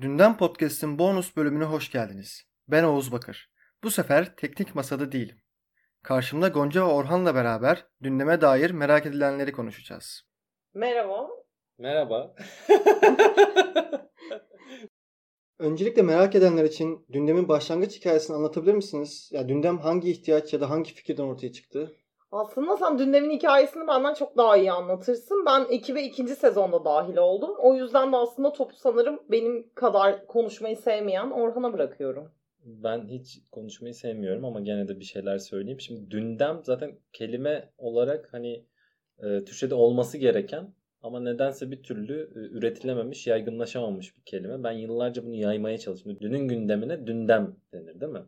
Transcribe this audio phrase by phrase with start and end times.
[0.00, 2.42] Dünden Podcast'ın bonus bölümüne hoş geldiniz.
[2.68, 3.50] Ben Oğuz Bakır.
[3.84, 5.36] Bu sefer teknik masada değilim.
[6.02, 10.22] Karşımda Gonca ve Orhan'la beraber gündeme dair merak edilenleri konuşacağız.
[10.74, 11.28] Merhaba.
[11.78, 12.34] Merhaba.
[15.58, 19.30] Öncelikle merak edenler için gündemin başlangıç hikayesini anlatabilir misiniz?
[19.32, 21.96] Ya gündem hangi ihtiyaç ya da hangi fikirden ortaya çıktı?
[22.32, 25.44] Aslında sen dündemin hikayesini benden çok daha iyi anlatırsın.
[25.46, 27.50] Ben ekibe ikinci sezonda dahil oldum.
[27.58, 32.30] O yüzden de aslında topu sanırım benim kadar konuşmayı sevmeyen Orhan'a bırakıyorum.
[32.64, 35.80] Ben hiç konuşmayı sevmiyorum ama gene de bir şeyler söyleyeyim.
[35.80, 38.64] Şimdi dündem zaten kelime olarak hani
[39.18, 44.62] e, Türkçe'de olması gereken ama nedense bir türlü e, üretilememiş, yaygınlaşamamış bir kelime.
[44.64, 46.18] Ben yıllarca bunu yaymaya çalıştım.
[46.20, 48.22] Dünün gündemine dündem denir değil mi?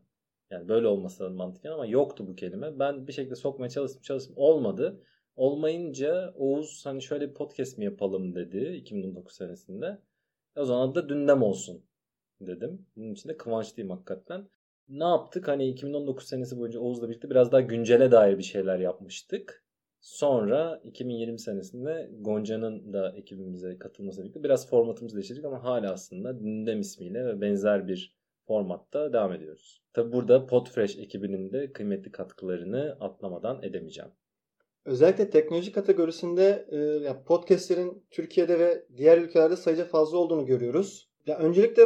[0.51, 2.79] Yani böyle olması mantıken ama yoktu bu kelime.
[2.79, 4.35] Ben bir şekilde sokmaya çalıştım çalıştım.
[4.37, 5.03] Olmadı.
[5.37, 9.99] Olmayınca Oğuz hani şöyle bir podcast mi yapalım dedi 2019 senesinde.
[10.57, 11.85] O zaman da dündem olsun
[12.41, 12.87] dedim.
[12.97, 14.49] Bunun için de kıvançlıyım hakikaten.
[14.89, 15.49] Ne yaptık?
[15.49, 19.65] Hani 2019 senesi boyunca Oğuz'la birlikte biraz daha güncele dair bir şeyler yapmıştık.
[20.01, 26.81] Sonra 2020 senesinde Gonca'nın da ekibimize katılmasıyla birlikte biraz formatımızı değiştirdik ama hala aslında Dündem
[26.81, 28.20] ismiyle ve benzer bir
[28.51, 29.83] formatta devam ediyoruz.
[29.93, 34.11] Tabi burada Podfresh ekibinin de kıymetli katkılarını atlamadan edemeyeceğim.
[34.85, 41.11] Özellikle teknoloji kategorisinde e, podcastlerin Türkiye'de ve diğer ülkelerde sayıca fazla olduğunu görüyoruz.
[41.27, 41.83] Ya öncelikle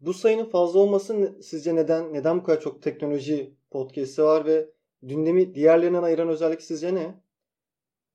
[0.00, 4.70] bu sayının fazla olması sizce neden neden bu kadar çok teknoloji podcast'i var ve
[5.02, 7.20] gündemi diğerlerinden ayıran özellik sizce ne?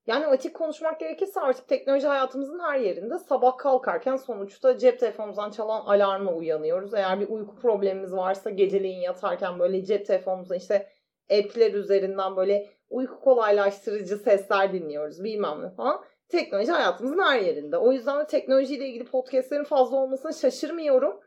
[0.08, 3.20] Yani açık konuşmak gerekirse artık teknoloji hayatımızın her yerinde.
[3.20, 6.94] Sabah kalkarken sonuçta cep telefonumuzdan çalan alarmla uyanıyoruz.
[6.94, 10.90] Eğer bir uyku problemimiz varsa geceleyin yatarken böyle cep telefonumuzdan işte
[11.32, 16.02] app'ler üzerinden böyle uyku kolaylaştırıcı sesler dinliyoruz bilmem ne falan.
[16.30, 17.78] Teknoloji hayatımızın her yerinde.
[17.78, 21.20] O yüzden de teknolojiyle ilgili podcastlerin fazla olmasına şaşırmıyorum.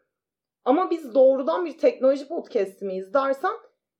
[0.64, 3.54] Ama biz doğrudan bir teknoloji podcast miyiz dersen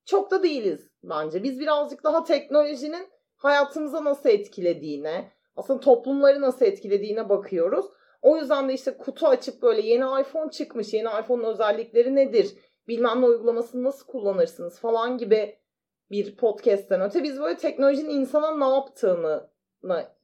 [0.05, 1.43] çok da değiliz bence.
[1.43, 7.87] Biz birazcık daha teknolojinin hayatımıza nasıl etkilediğine, aslında toplumları nasıl etkilediğine bakıyoruz.
[8.23, 12.57] O yüzden de işte kutu açıp böyle yeni iPhone çıkmış, yeni iPhone'un özellikleri nedir,
[12.89, 15.59] bilmem ne uygulamasını nasıl kullanırsınız falan gibi
[16.11, 19.49] bir podcast'ten öte biz böyle teknolojinin insana ne yaptığını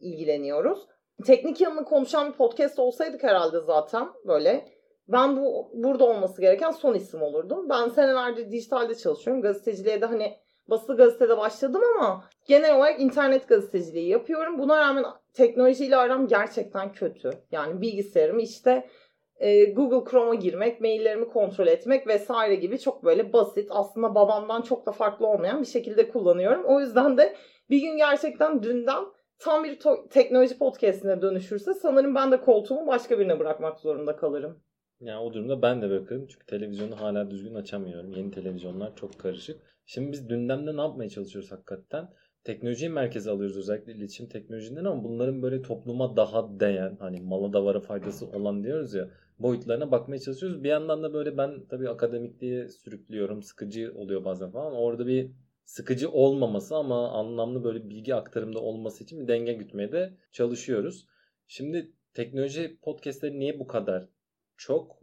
[0.01, 0.87] ilgileniyoruz.
[1.27, 4.69] Teknik yanını konuşan bir podcast olsaydık herhalde zaten böyle
[5.09, 7.69] ben bu burada olması gereken son isim olurdum.
[7.69, 9.43] Ben senelerdir dijitalde çalışıyorum.
[9.43, 10.37] Gazeteciliğe de hani
[10.71, 14.59] basılı gazetede başladım ama genel olarak internet gazeteciliği yapıyorum.
[14.59, 17.31] Buna rağmen teknolojiyle aram gerçekten kötü.
[17.53, 18.89] Yani bilgisayarımı işte
[19.37, 24.87] e, Google Chrome'a girmek, maillerimi kontrol etmek vesaire gibi çok böyle basit aslında babamdan çok
[24.87, 26.65] da farklı olmayan bir şekilde kullanıyorum.
[26.65, 27.37] O yüzden de
[27.71, 29.05] bir gün gerçekten dünden
[29.39, 29.79] tam bir
[30.11, 34.63] teknoloji podcastine dönüşürse sanırım ben de koltuğumu başka birine bırakmak zorunda kalırım.
[35.01, 36.27] Yani o durumda ben de bırakırım.
[36.27, 38.13] Çünkü televizyonu hala düzgün açamıyorum.
[38.13, 39.74] Yeni televizyonlar çok karışık.
[39.87, 42.09] Şimdi biz dündemde ne yapmaya çalışıyoruz hakikaten?
[42.45, 47.81] Teknolojiyi merkeze alıyoruz özellikle iletişim teknolojinden ama bunların böyle topluma daha değen hani mala davara
[47.81, 50.65] faydası olan diyoruz ya boyutlarına bakmaya çalışıyoruz.
[50.65, 53.43] Bir yandan da böyle ben tabii akademikliğe sürüklüyorum.
[53.43, 54.73] Sıkıcı oluyor bazen falan.
[54.73, 55.31] Orada bir
[55.65, 61.07] sıkıcı olmaması ama anlamlı böyle bilgi aktarımda olması için bir denge gütmeye de çalışıyoruz.
[61.47, 64.09] Şimdi teknoloji podcastleri niye bu kadar
[64.57, 65.01] çok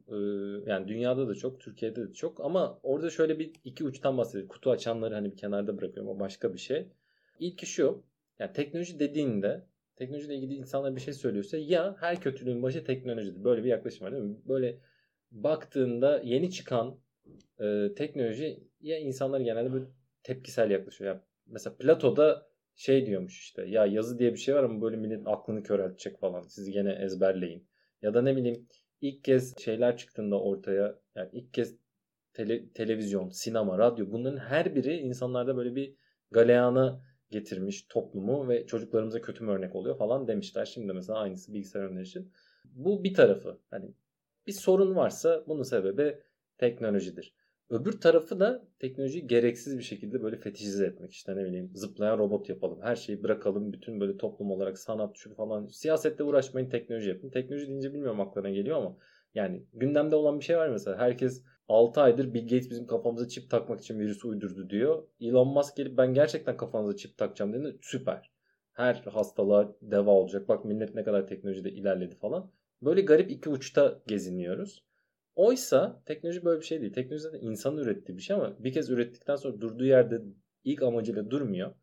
[0.65, 4.47] yani dünyada da çok Türkiye'de de çok ama orada şöyle bir iki uçtan bahsediyor.
[4.47, 6.87] Kutu açanları hani bir kenarda bırakıyorum o başka bir şey.
[7.39, 8.03] İlki şu
[8.39, 13.43] yani teknoloji dediğinde teknolojiyle ilgili insanlar bir şey söylüyorsa ya her kötülüğün başı teknolojidir.
[13.43, 14.37] Böyle bir yaklaşım var değil mi?
[14.47, 14.79] Böyle
[15.31, 16.99] baktığında yeni çıkan
[17.59, 19.85] e, teknoloji ya insanlar genelde böyle
[20.23, 21.13] tepkisel yaklaşıyor.
[21.13, 25.25] Yani mesela Plato'da şey diyormuş işte ya yazı diye bir şey var ama böyle milletin
[25.25, 26.41] aklını köreltecek falan.
[26.41, 27.67] Siz gene ezberleyin.
[28.01, 28.67] Ya da ne bileyim
[29.01, 31.75] ilk kez şeyler çıktığında ortaya yani ilk kez
[32.33, 35.95] tele, televizyon, sinema, radyo bunların her biri insanlarda böyle bir
[36.31, 40.65] galeyana getirmiş toplumu ve çocuklarımıza kötü mü örnek oluyor falan demişler.
[40.65, 42.31] Şimdi mesela aynısı bilgisayar oyunları için.
[42.65, 43.59] Bu bir tarafı.
[43.69, 43.93] Hani
[44.47, 46.17] bir sorun varsa bunun sebebi
[46.57, 47.33] teknolojidir.
[47.71, 51.11] Öbür tarafı da teknolojiyi gereksiz bir şekilde böyle fetişize etmek.
[51.11, 52.81] İşte ne bileyim zıplayan robot yapalım.
[52.81, 53.73] Her şeyi bırakalım.
[53.73, 55.67] Bütün böyle toplum olarak sanat şu falan.
[55.67, 57.29] Siyasette uğraşmayın teknoloji yapın.
[57.29, 58.97] Teknoloji deyince bilmiyorum aklına geliyor ama
[59.35, 60.97] yani gündemde olan bir şey var mesela.
[60.97, 65.03] Herkes 6 aydır Bill Gates bizim kafamıza çip takmak için virüs uydurdu diyor.
[65.21, 68.31] Elon Musk gelip ben gerçekten kafanıza çip takacağım dediğinde süper.
[68.73, 70.49] Her hastalığa deva olacak.
[70.49, 72.51] Bak millet ne kadar teknolojide ilerledi falan.
[72.81, 74.90] Böyle garip iki uçta geziniyoruz.
[75.35, 76.93] Oysa teknoloji böyle bir şey değil.
[76.93, 80.21] Teknoloji zaten insanın ürettiği bir şey ama bir kez ürettikten sonra durduğu yerde
[80.63, 81.73] ilk amacıyla durmuyor.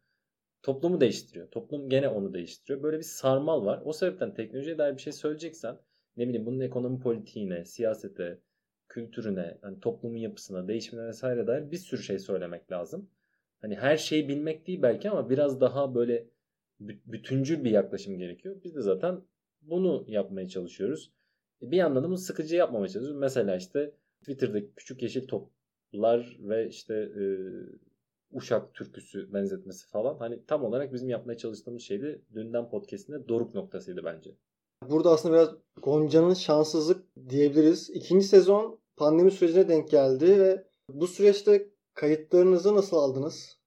[0.63, 1.51] Toplumu değiştiriyor.
[1.51, 2.83] Toplum gene onu değiştiriyor.
[2.83, 3.83] Böyle bir sarmal var.
[3.85, 5.79] O sebepten teknolojiye dair bir şey söyleyeceksen
[6.17, 8.41] ne bileyim bunun ekonomi politiğine, siyasete,
[8.89, 13.11] kültürüne, hani toplumun yapısına, değişimine vesaire dair bir sürü şey söylemek lazım.
[13.61, 16.27] Hani her şeyi bilmek değil belki ama biraz daha böyle
[16.81, 18.57] bütüncül bir yaklaşım gerekiyor.
[18.65, 19.21] Biz de zaten
[19.63, 21.13] bunu yapmaya çalışıyoruz.
[21.63, 23.21] Bir yandan da bunu sıkıcı yapmamaya çalışıyoruz.
[23.21, 27.23] Mesela işte Twitter'daki küçük yeşil toplar ve işte e,
[28.33, 30.19] Uşak türküsü benzetmesi falan.
[30.19, 32.23] Hani tam olarak bizim yapmaya çalıştığımız şeydi.
[32.35, 34.31] Dünden podcast'inde doruk noktasıydı bence.
[34.89, 35.49] Burada aslında biraz
[35.83, 37.91] Gonca'nın şanssızlık diyebiliriz.
[37.91, 43.58] İkinci sezon pandemi sürecine denk geldi ve bu süreçte kayıtlarınızı nasıl aldınız?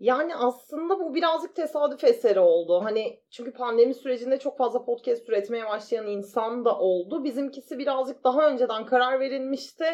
[0.00, 2.80] Yani aslında bu birazcık tesadüf eseri oldu.
[2.84, 7.24] Hani çünkü pandemi sürecinde çok fazla podcast üretmeye başlayan insan da oldu.
[7.24, 9.84] Bizimkisi birazcık daha önceden karar verilmişti.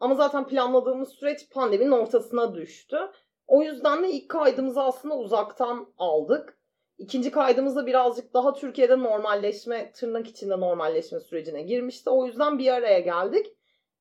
[0.00, 2.98] Ama zaten planladığımız süreç pandeminin ortasına düştü.
[3.46, 6.58] O yüzden de ilk kaydımızı aslında uzaktan aldık.
[6.98, 12.10] İkinci kaydımızda birazcık daha Türkiye'de normalleşme, tırnak içinde normalleşme sürecine girmişti.
[12.10, 13.46] O yüzden bir araya geldik.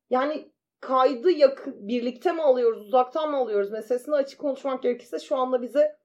[0.09, 0.50] Yani
[0.81, 5.95] kaydı yakın, birlikte mi alıyoruz, uzaktan mı alıyoruz meselesini açık konuşmak gerekirse şu anda bize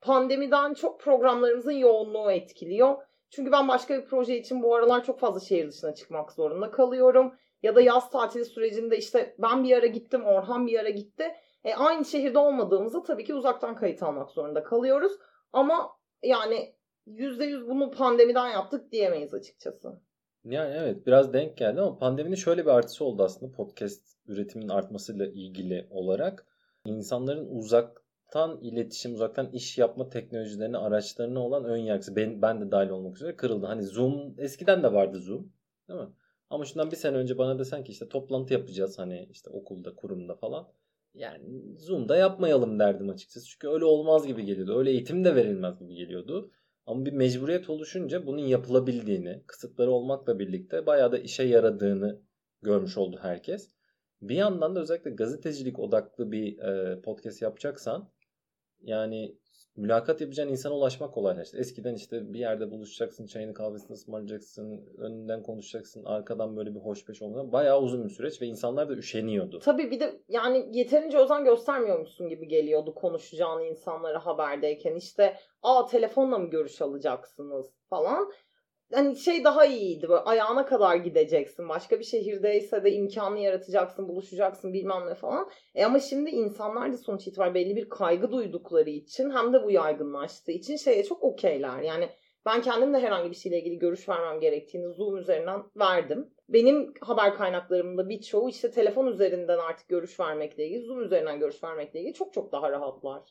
[0.00, 2.96] pandemiden çok programlarımızın yoğunluğu etkiliyor.
[3.30, 7.34] Çünkü ben başka bir proje için bu aralar çok fazla şehir dışına çıkmak zorunda kalıyorum.
[7.62, 11.32] Ya da yaz tatili sürecinde işte ben bir ara gittim, Orhan bir ara gitti.
[11.64, 15.12] E, aynı şehirde olmadığımızda tabii ki uzaktan kayıt almak zorunda kalıyoruz.
[15.52, 15.90] Ama
[16.22, 16.74] yani
[17.06, 20.00] %100 bunu pandemiden yaptık diyemeyiz açıkçası.
[20.44, 25.26] Yani evet biraz denk geldi ama pandeminin şöyle bir artısı oldu aslında podcast üretiminin artmasıyla
[25.26, 26.46] ilgili olarak.
[26.84, 32.90] insanların uzaktan iletişim, uzaktan iş yapma teknolojilerine, araçlarına olan ön yargısı ben, ben de dahil
[32.90, 33.66] olmak üzere kırıldı.
[33.66, 35.52] Hani Zoom eskiden de vardı Zoom
[35.88, 36.08] değil mi?
[36.50, 40.34] Ama şundan bir sene önce bana desen ki işte toplantı yapacağız hani işte okulda, kurumda
[40.34, 40.68] falan.
[41.14, 43.46] Yani Zoom'da yapmayalım derdim açıkçası.
[43.48, 44.78] Çünkü öyle olmaz gibi geliyordu.
[44.78, 46.50] Öyle eğitim de verilmez gibi geliyordu.
[46.86, 52.20] Ama bir mecburiyet oluşunca bunun yapılabildiğini, kısıtları olmakla birlikte bayağı da işe yaradığını
[52.62, 53.70] görmüş oldu herkes.
[54.22, 58.08] Bir yandan da özellikle gazetecilik odaklı bir e, podcast yapacaksan
[58.80, 59.36] yani
[59.76, 61.58] mülakat yapacağın insana ulaşmak kolaylaştı.
[61.58, 67.52] Eskiden işte bir yerde buluşacaksın, çayını kahvesini ısmarlayacaksın, önünden konuşacaksın, arkadan böyle bir hoşbeş olmadan
[67.52, 69.58] bayağı uzun bir süreç ve insanlar da üşeniyordu.
[69.58, 74.94] Tabii bir de yani yeterince özen göstermiyormuşsun gibi geliyordu konuşacağın insanlara haberdeyken.
[74.94, 78.32] işte aa telefonla mı görüş alacaksınız falan
[78.94, 81.68] hani şey daha iyiydi böyle ayağına kadar gideceksin.
[81.68, 85.50] Başka bir şehirdeyse de imkanı yaratacaksın, buluşacaksın bilmem ne falan.
[85.74, 89.70] E ama şimdi insanlar da sonuç itibariyle belli bir kaygı duydukları için hem de bu
[89.70, 91.82] yaygınlaştığı için şeye çok okeyler.
[91.82, 92.08] Yani
[92.46, 96.34] ben kendim de herhangi bir şeyle ilgili görüş vermem gerektiğini Zoom üzerinden verdim.
[96.48, 102.00] Benim haber kaynaklarımda birçoğu işte telefon üzerinden artık görüş vermekle ilgili, Zoom üzerinden görüş vermekle
[102.00, 103.22] ilgili çok çok daha rahatlar.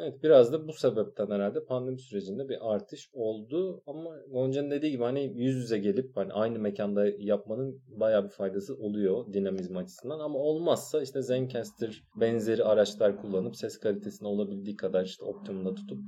[0.00, 5.02] Evet biraz da bu sebepten herhalde pandemi sürecinde bir artış oldu ama Gonca'nın dediği gibi
[5.02, 10.38] hani yüz yüze gelip hani aynı mekanda yapmanın bayağı bir faydası oluyor dinamizm açısından ama
[10.38, 15.98] olmazsa işte Zencaster benzeri araçlar kullanıp ses kalitesini olabildiği kadar işte optimumda tutup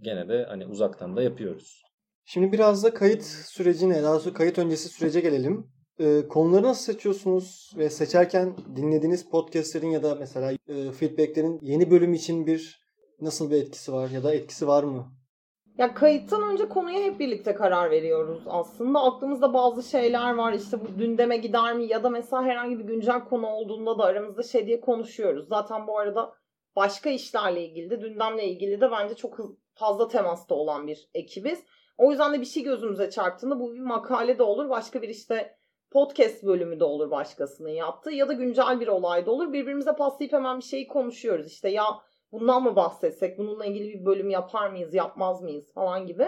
[0.00, 1.82] gene de hani uzaktan da yapıyoruz.
[2.24, 5.66] Şimdi biraz da kayıt sürecine, daha sonra kayıt öncesi sürece gelelim.
[6.00, 12.14] Ee, konuları nasıl seçiyorsunuz ve seçerken dinlediğiniz podcastlerin ya da mesela e, feedbacklerin yeni bölüm
[12.14, 12.83] için bir
[13.20, 15.06] nasıl bir etkisi var ya da etkisi var mı?
[15.78, 19.02] Ya kayıttan önce konuya hep birlikte karar veriyoruz aslında.
[19.02, 23.24] Aklımızda bazı şeyler var işte bu gündeme gider mi ya da mesela herhangi bir güncel
[23.24, 25.48] konu olduğunda da aramızda şey diye konuşuyoruz.
[25.48, 26.32] Zaten bu arada
[26.76, 29.38] başka işlerle ilgili de gündemle ilgili de bence çok
[29.74, 31.64] fazla temasta olan bir ekibiz.
[31.98, 35.56] O yüzden de bir şey gözümüze çarptığında bu bir makale de olur başka bir işte
[35.90, 39.52] podcast bölümü de olur başkasının yaptığı ya da güncel bir olay da olur.
[39.52, 41.46] Birbirimize paslayıp hemen bir şeyi konuşuyoruz.
[41.46, 41.84] İşte ya
[42.34, 46.26] bundan mı bahsetsek, bununla ilgili bir bölüm yapar mıyız, yapmaz mıyız falan gibi.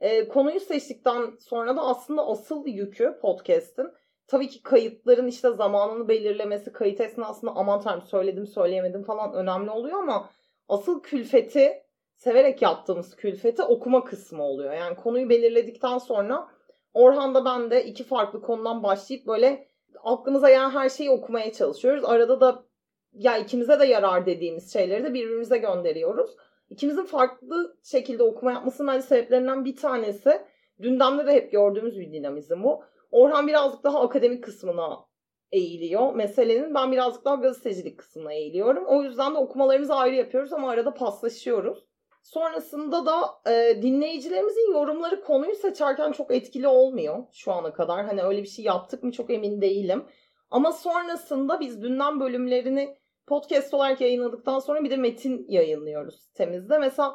[0.00, 3.92] E, konuyu seçtikten sonra da aslında asıl yükü podcast'in
[4.26, 9.98] tabii ki kayıtların işte zamanını belirlemesi, kayıt esnasında aman tanrım söyledim söyleyemedim falan önemli oluyor
[9.98, 10.30] ama
[10.68, 11.82] asıl külfeti
[12.14, 14.72] severek yaptığımız külfeti okuma kısmı oluyor.
[14.72, 16.48] Yani konuyu belirledikten sonra
[16.94, 19.68] Orhan da ben de iki farklı konudan başlayıp böyle
[20.02, 22.04] aklımıza gelen her şeyi okumaya çalışıyoruz.
[22.04, 22.64] Arada da
[23.12, 26.36] ya ikimize de yarar dediğimiz şeyleri de birbirimize gönderiyoruz.
[26.70, 30.42] İkimizin farklı şekilde okuma yapmasının bence sebeplerinden bir tanesi
[30.82, 32.82] dündemde de hep gördüğümüz bir dinamizm bu.
[33.10, 35.06] Orhan birazcık daha akademik kısmına
[35.52, 36.74] eğiliyor meselenin.
[36.74, 38.84] Ben birazcık daha gazetecilik kısmına eğiliyorum.
[38.86, 41.86] O yüzden de okumalarımızı ayrı yapıyoruz ama arada paslaşıyoruz.
[42.22, 48.06] Sonrasında da e, dinleyicilerimizin yorumları konuyu seçerken çok etkili olmuyor şu ana kadar.
[48.06, 50.04] Hani öyle bir şey yaptık mı çok emin değilim.
[50.50, 56.78] Ama sonrasında biz dünden bölümlerini podcast olarak yayınladıktan sonra bir de metin yayınlıyoruz sitemizde.
[56.78, 57.14] Mesela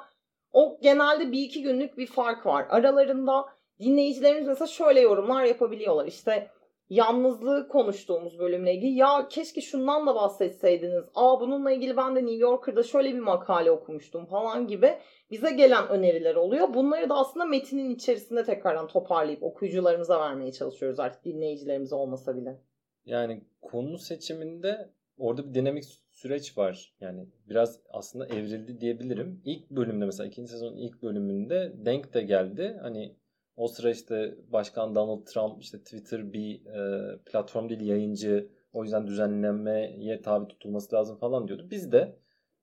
[0.51, 2.65] o genelde bir iki günlük bir fark var.
[2.69, 3.45] Aralarında
[3.79, 6.05] dinleyicilerimiz mesela şöyle yorumlar yapabiliyorlar.
[6.05, 6.51] İşte
[6.89, 11.03] yalnızlığı konuştuğumuz bölümle ilgili ya keşke şundan da bahsetseydiniz.
[11.15, 14.97] Aa bununla ilgili ben de New Yorker'da şöyle bir makale okumuştum falan gibi
[15.31, 16.73] bize gelen öneriler oluyor.
[16.73, 22.70] Bunları da aslında metinin içerisinde tekrardan toparlayıp okuyucularımıza vermeye çalışıyoruz artık dinleyicilerimiz olmasa bile.
[23.05, 26.93] Yani konu seçiminde orada bir dinamik süreç var.
[26.99, 29.41] Yani biraz aslında evrildi diyebilirim.
[29.45, 32.77] İlk bölümde mesela ikinci sezonun ilk bölümünde Denk de geldi.
[32.81, 33.15] Hani
[33.55, 39.07] o sıra işte Başkan Donald Trump işte Twitter bir e, platform değil yayıncı o yüzden
[39.07, 41.67] düzenlemeye tabi tutulması lazım falan diyordu.
[41.71, 42.15] Biz de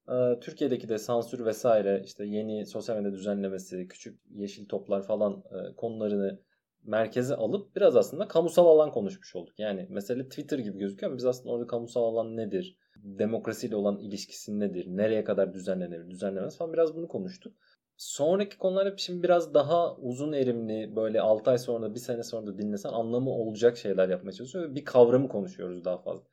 [0.08, 5.74] e, Türkiye'deki de sansür vesaire işte yeni sosyal medya düzenlemesi, küçük yeşil toplar falan e,
[5.76, 6.40] konularını
[6.84, 9.58] merkeze alıp biraz aslında kamusal alan konuşmuş olduk.
[9.58, 12.76] Yani mesele Twitter gibi gözüküyor ama biz aslında orada kamusal alan nedir?
[12.96, 14.86] Demokrasiyle olan ilişkisi nedir?
[14.88, 17.54] Nereye kadar düzenlenir, düzenlemez falan biraz bunu konuştuk.
[17.96, 22.46] Sonraki konular hep şimdi biraz daha uzun erimli böyle 6 ay sonra bir sene sonra
[22.46, 24.74] da dinlesen anlamı olacak şeyler yapmaya çalışıyor.
[24.74, 26.24] Bir kavramı konuşuyoruz daha fazla.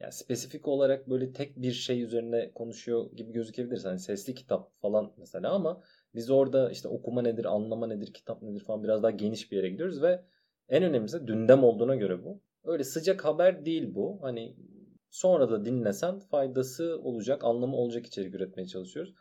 [0.00, 3.84] Yani spesifik olarak böyle tek bir şey üzerine konuşuyor gibi gözükebilir.
[3.84, 5.82] Hani sesli kitap falan mesela ama
[6.18, 9.68] biz orada işte okuma nedir, anlama nedir, kitap nedir falan biraz daha geniş bir yere
[9.68, 10.24] gidiyoruz ve
[10.68, 12.40] en önemlisi dündem olduğuna göre bu.
[12.64, 14.18] Öyle sıcak haber değil bu.
[14.22, 14.56] Hani
[15.10, 19.14] sonra da dinlesen faydası olacak, anlamı olacak içerik üretmeye çalışıyoruz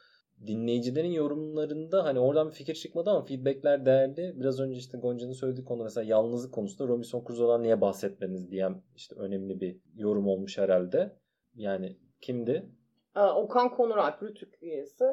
[0.45, 4.33] dinleyicilerin yorumlarında hani oradan bir fikir çıkmadı ama feedbackler değerli.
[4.39, 9.15] Biraz önce işte Gonca'nın söylediği konu mesela yalnızlık konusunda Robinson Crusoe'dan niye bahsetmeniz diyen işte
[9.15, 11.15] önemli bir yorum olmuş herhalde.
[11.55, 12.69] Yani kimdi?
[13.15, 15.05] Okan Konur Rütük üyesi.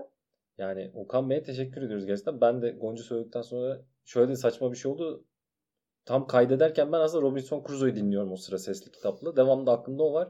[0.58, 2.40] Yani Okan Bey'e teşekkür ediyoruz gerçekten.
[2.40, 5.25] Ben de Gonca söyledikten sonra şöyle de saçma bir şey oldu.
[6.04, 9.37] Tam kaydederken ben aslında Robinson Crusoe'yu dinliyorum o sıra sesli kitaplı.
[9.37, 10.28] Devamlı aklımda o var.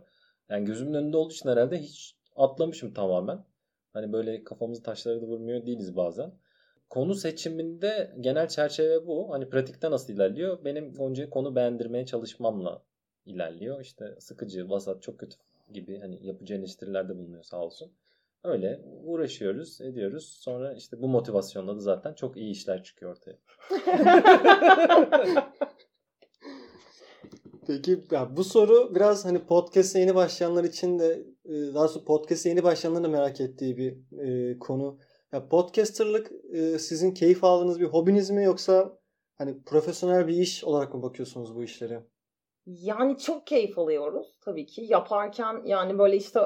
[0.48, 3.44] Yani gözümün önünde olduğu için herhalde hiç atlamışım tamamen.
[3.92, 6.32] Hani böyle kafamızı taşlara da vurmuyor değiliz bazen.
[6.90, 9.32] Konu seçiminde genel çerçeve bu.
[9.32, 10.64] Hani pratikte nasıl ilerliyor?
[10.64, 12.82] Benim Gonca'yı konu beğendirmeye çalışmamla
[13.26, 13.80] ilerliyor.
[13.80, 15.36] İşte sıkıcı, vasat, çok kötü
[15.72, 17.92] gibi hani yapıcı eleştirilerde bulunuyor sağ olsun.
[18.44, 20.38] Öyle uğraşıyoruz, ediyoruz.
[20.40, 23.38] Sonra işte bu motivasyonla da zaten çok iyi işler çıkıyor ortaya.
[27.66, 32.48] Peki ya bu soru biraz hani podcast'e yeni başlayanlar için de e, daha sonra podcast'e
[32.48, 34.98] yeni başlayanların da merak ettiği bir e, konu.
[35.32, 38.98] Ya podcasterlık e, sizin keyif aldığınız bir hobiniz mi yoksa
[39.34, 42.06] hani profesyonel bir iş olarak mı bakıyorsunuz bu işlere?
[42.66, 44.82] Yani çok keyif alıyoruz tabii ki.
[44.88, 46.40] Yaparken yani böyle işte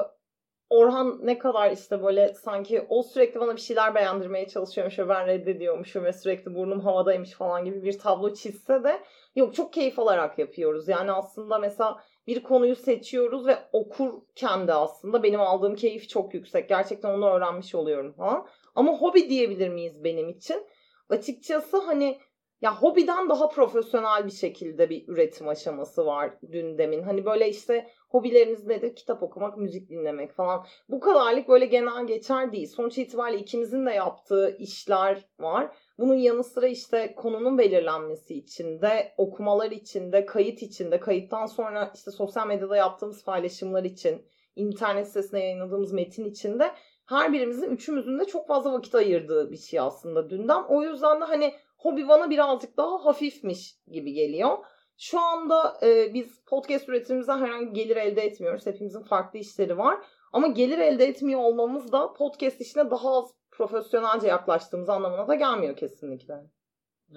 [0.69, 5.27] Orhan ne kadar işte böyle sanki o sürekli bana bir şeyler beğendirmeye çalışıyormuş ve ben
[5.27, 8.99] reddediyormuşum ve sürekli burnum havadaymış falan gibi bir tablo çizse de
[9.35, 10.87] yok çok keyif alarak yapıyoruz.
[10.87, 16.69] Yani aslında mesela bir konuyu seçiyoruz ve okurken de aslında benim aldığım keyif çok yüksek.
[16.69, 18.47] Gerçekten onu öğrenmiş oluyorum falan.
[18.75, 20.67] Ama hobi diyebilir miyiz benim için?
[21.09, 22.19] Açıkçası hani
[22.61, 27.01] ya hobiden daha profesyonel bir şekilde bir üretim aşaması var dündemin.
[27.03, 28.95] Hani böyle işte hobileriniz nedir?
[28.95, 30.65] Kitap okumak, müzik dinlemek falan.
[30.89, 32.67] Bu kadarlık böyle genel geçer değil.
[32.67, 35.71] Sonuç itibariyle ikimizin de yaptığı işler var.
[35.97, 41.45] Bunun yanı sıra işte konunun belirlenmesi için de, okumalar için de, kayıt için de, kayıttan
[41.45, 44.25] sonra işte sosyal medyada yaptığımız paylaşımlar için,
[44.55, 46.71] internet sitesine yayınladığımız metin için de
[47.05, 50.63] her birimizin üçümüzün de çok fazla vakit ayırdığı bir şey aslında dünden.
[50.63, 54.57] O yüzden de hani hobi bana birazcık daha hafifmiş gibi geliyor.
[54.97, 58.65] Şu anda e, biz podcast üretimimizden herhangi gelir elde etmiyoruz.
[58.65, 59.97] Hepimizin farklı işleri var.
[60.33, 65.75] Ama gelir elde etmiyor olmamız da podcast işine daha az profesyonelce yaklaştığımız anlamına da gelmiyor
[65.77, 66.33] kesinlikle.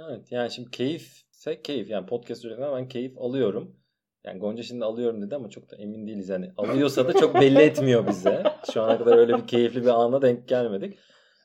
[0.08, 1.90] Evet yani şimdi keyifse keyif.
[1.90, 3.76] Yani podcast üretimden ben keyif alıyorum.
[4.24, 6.28] Yani Gonca şimdi alıyorum dedi ama çok da emin değiliz.
[6.28, 8.42] Yani alıyorsa da çok belli etmiyor bize.
[8.72, 10.98] Şu ana kadar öyle bir keyifli bir ana denk gelmedik.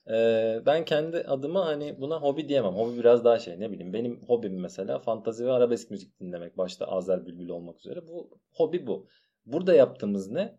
[0.09, 2.73] Ee, ben kendi adıma hani buna hobi diyemem.
[2.73, 3.93] Hobi biraz daha şey ne bileyim.
[3.93, 6.57] Benim hobim mesela fantazi ve arabesk müzik dinlemek.
[6.57, 8.07] Başta Azer Bülbül olmak üzere.
[8.07, 9.07] Bu hobi bu.
[9.45, 10.57] Burada yaptığımız ne?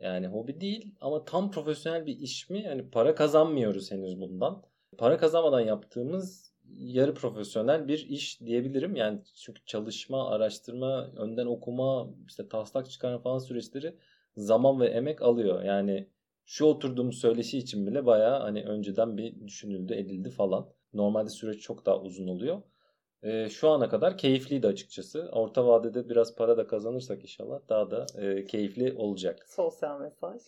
[0.00, 2.62] Yani hobi değil ama tam profesyonel bir iş mi?
[2.62, 4.62] Yani para kazanmıyoruz henüz bundan.
[4.98, 8.96] Para kazanmadan yaptığımız yarı profesyonel bir iş diyebilirim.
[8.96, 13.94] Yani çünkü çalışma, araştırma, önden okuma, işte taslak çıkarma falan süreçleri
[14.36, 15.62] zaman ve emek alıyor.
[15.62, 16.08] Yani
[16.48, 20.68] şu oturduğumuz söyleşi için bile bayağı hani önceden bir düşünüldü, edildi falan.
[20.92, 22.62] Normalde süreç çok daha uzun oluyor.
[23.22, 25.28] E, şu ana kadar keyifliydi açıkçası.
[25.32, 29.46] Orta vadede biraz para da kazanırsak inşallah daha da e, keyifli olacak.
[29.48, 30.42] Sosyal mesaj.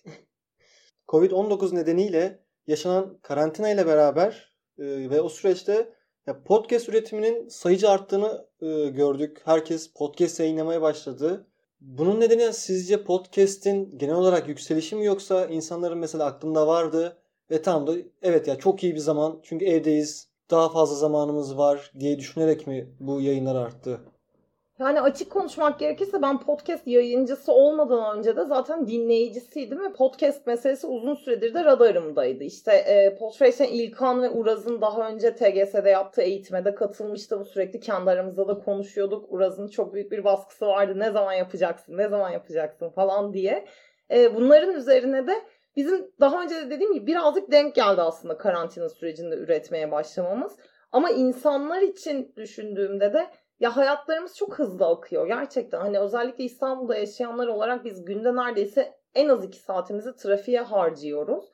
[1.08, 5.94] Covid-19 nedeniyle yaşanan karantina ile beraber e, ve o süreçte
[6.26, 9.40] ya podcast üretiminin sayıcı arttığını e, gördük.
[9.44, 11.49] Herkes podcast yayınlamaya başladı.
[11.80, 17.86] Bunun nedeni sizce podcast'in genel olarak yükselişi mi yoksa insanların mesela aklında vardı ve tam
[17.86, 22.66] da evet ya çok iyi bir zaman çünkü evdeyiz daha fazla zamanımız var diye düşünerek
[22.66, 24.00] mi bu yayınlar arttı?
[24.80, 30.86] Yani açık konuşmak gerekirse ben podcast yayıncısı olmadan önce de zaten dinleyicisiydim ve podcast meselesi
[30.86, 32.44] uzun süredir de radarımdaydı.
[32.44, 37.44] İşte e, Podfresh'ten İlkan ve Uraz'ın daha önce TGS'de yaptığı eğitime de katılmıştım.
[37.44, 39.32] Sürekli kendi aramızda da konuşuyorduk.
[39.32, 40.98] Uraz'ın çok büyük bir baskısı vardı.
[40.98, 43.64] Ne zaman yapacaksın, ne zaman yapacaksın falan diye.
[44.10, 45.34] E, bunların üzerine de
[45.76, 50.56] bizim daha önce de dediğim gibi birazcık denk geldi aslında karantina sürecinde üretmeye başlamamız.
[50.92, 53.26] Ama insanlar için düşündüğümde de
[53.60, 55.80] ya hayatlarımız çok hızlı akıyor gerçekten.
[55.80, 61.44] Hani özellikle İstanbul'da yaşayanlar olarak biz günde neredeyse en az iki saatimizi trafiğe harcıyoruz.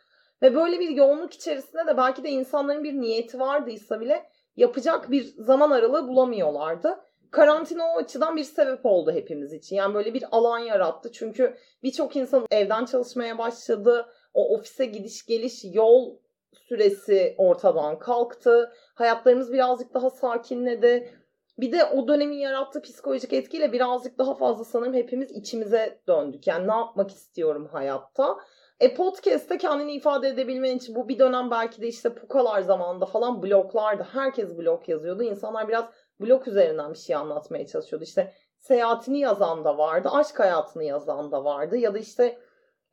[0.43, 5.23] Ve böyle bir yoğunluk içerisinde de belki de insanların bir niyeti vardıysa bile yapacak bir
[5.39, 7.01] zaman aralığı bulamıyorlardı.
[7.31, 9.77] Karantina o açıdan bir sebep oldu hepimiz için.
[9.77, 11.13] Yani böyle bir alan yarattı.
[11.13, 14.07] Çünkü birçok insan evden çalışmaya başladı.
[14.35, 16.17] O ofise gidiş geliş yol
[16.53, 18.73] süresi ortadan kalktı.
[18.95, 21.13] Hayatlarımız birazcık daha sakinledi.
[21.59, 26.47] Bir de o dönemin yarattığı psikolojik etkiyle birazcık daha fazla sanırım hepimiz içimize döndük.
[26.47, 28.37] Yani ne yapmak istiyorum hayatta.
[28.81, 33.43] E podcast'te kendini ifade edebilmen için bu bir dönem belki de işte pukalar zamanında falan
[33.43, 34.07] bloklardı.
[34.13, 35.23] Herkes blok yazıyordu.
[35.23, 35.85] İnsanlar biraz
[36.21, 38.05] blok üzerinden bir şey anlatmaya çalışıyordu.
[38.05, 42.39] İşte seyahatini yazan da vardı, aşk hayatını yazan da vardı ya da işte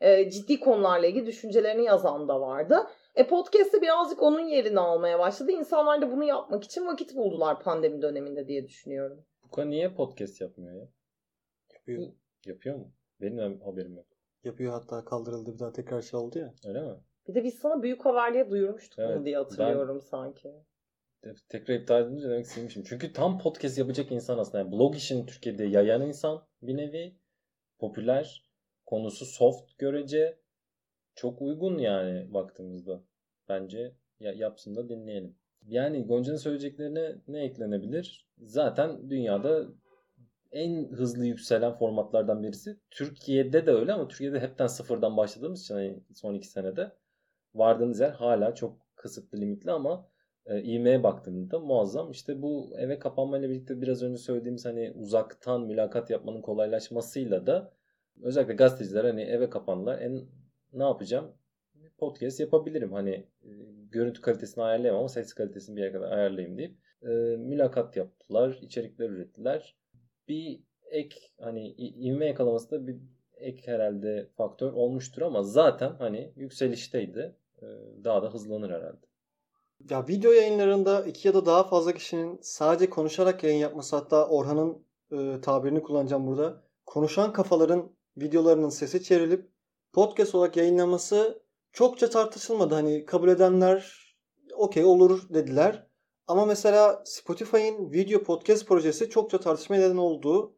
[0.02, 2.88] e, ciddi konularla ilgili düşüncelerini yazan da vardı.
[3.16, 5.52] E podcast'te birazcık onun yerini almaya başladı.
[5.52, 9.26] İnsanlar da bunu yapmak için vakit buldular pandemi döneminde diye düşünüyorum.
[9.44, 10.88] Buka niye podcast yapmıyor ya?
[11.74, 12.08] Yapıyor.
[12.46, 12.92] Yapıyor mu?
[13.22, 14.06] Benim haberim yok.
[14.44, 16.54] Yapıyor hatta kaldırıldı bir daha tekrar şey oldu ya.
[16.68, 16.96] Öyle mi?
[17.28, 20.54] Bir de biz sana büyük haberliğe duyurmuştuk Evet, bunu diye hatırlıyorum sanki.
[21.22, 22.84] Te- Tekrar iptal edince demek silmişim.
[22.84, 24.58] Çünkü tam podcast yapacak insan aslında.
[24.58, 27.16] Yani blog işini Türkiye'de yayan insan bir nevi.
[27.80, 28.50] Popüler.
[28.86, 30.40] Konusu soft görece.
[31.16, 33.04] Çok uygun yani baktığımızda.
[33.50, 35.36] Bence ya, yapsın da dinleyelim.
[35.68, 38.28] Yani Gonca'nın söyleyeceklerine ne eklenebilir?
[38.42, 39.66] Zaten dünyada
[40.52, 42.78] en hızlı yükselen formatlardan birisi.
[42.92, 46.92] Türkiye'de de öyle ama Türkiye'de hepten sıfırdan başladığımız için hani son iki senede
[47.56, 50.08] vardığınız yer hala çok kısıtlı limitli ama
[50.46, 52.12] e, ivmeye baktığımda muazzam.
[52.12, 57.72] İşte bu eve kapanmayla birlikte biraz önce söylediğimiz hani uzaktan mülakat yapmanın kolaylaşmasıyla da
[58.22, 60.00] özellikle gazeteciler hani eve kapandılar.
[60.02, 60.22] En
[60.74, 61.32] ne yapacağım?
[61.98, 62.94] Podcast yapabilirim.
[62.94, 63.10] Hani
[63.44, 63.52] e,
[63.92, 67.08] görüntü kalitesini ayarlayamam ama ses kalitesini bir yere kadar ayarlayayım deyip e,
[67.38, 69.76] mülakat yaptılar, içerikler ürettiler.
[70.28, 72.98] Bir ek hani ivme yakalaması da bir
[73.36, 77.36] ek herhalde faktör olmuştur ama zaten hani yükselişteydi.
[77.62, 77.66] E,
[78.04, 79.06] daha da hızlanır herhalde.
[79.90, 84.86] Ya video yayınlarında iki ya da daha fazla kişinin sadece konuşarak yayın yapması hatta Orhan'ın
[85.12, 86.64] e, tabirini kullanacağım burada.
[86.86, 89.53] Konuşan kafaların videolarının sesi çevrilip
[89.94, 92.76] podcast olarak yayınlaması çokça tartışılmadı.
[92.76, 94.04] Hani kabul edenler
[94.56, 95.88] okey olur dediler.
[96.28, 100.58] Ama mesela Spotify'ın video podcast projesi çokça tartışmaya neden oldu.